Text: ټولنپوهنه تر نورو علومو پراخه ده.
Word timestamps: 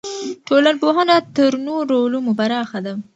ټولنپوهنه 0.47 1.15
تر 1.35 1.51
نورو 1.67 1.95
علومو 2.03 2.31
پراخه 2.39 2.79
ده. 2.85 2.93